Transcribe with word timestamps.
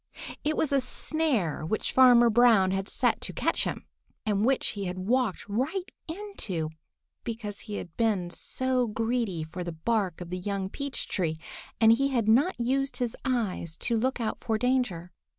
It 0.43 0.57
was 0.57 0.73
a 0.73 0.81
snare 0.81 1.63
which 1.63 1.91
Farmer 1.91 2.31
Brown 2.31 2.71
had 2.71 2.89
set 2.89 3.21
to 3.21 3.31
catch 3.33 3.65
him, 3.65 3.85
and 4.25 4.43
which 4.43 4.69
he 4.69 4.85
had 4.85 4.97
walked 4.97 5.47
right 5.47 5.91
into 6.07 6.69
because 7.23 7.59
he 7.59 7.75
had 7.75 7.95
been 7.97 8.31
so 8.31 8.87
greedy 8.87 9.43
for 9.43 9.63
the 9.63 9.71
bark 9.71 10.19
of 10.19 10.31
the 10.31 10.39
young 10.39 10.69
peach 10.69 11.07
tree 11.07 11.37
that 11.79 11.91
he 11.91 12.07
had 12.07 12.27
not 12.27 12.59
used 12.59 12.97
his 12.97 13.15
eyes 13.25 13.77
to 13.77 13.95
look 13.95 14.19
out 14.19 14.43
for 14.43 14.57
danger. 14.57 15.11